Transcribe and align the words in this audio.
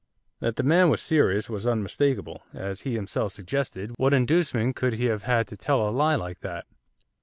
That 0.39 0.55
the 0.55 0.63
man 0.63 0.89
was 0.89 0.99
serious 0.99 1.47
was 1.47 1.67
unmistakable. 1.67 2.41
As 2.55 2.81
he 2.81 2.95
himself 2.95 3.33
suggested, 3.33 3.91
what 3.97 4.15
inducement 4.15 4.75
could 4.75 4.93
he 4.93 5.05
have 5.05 5.21
had 5.25 5.47
to 5.49 5.55
tell 5.55 5.87
a 5.87 5.91
lie 5.91 6.15
like 6.15 6.39
that? 6.39 6.65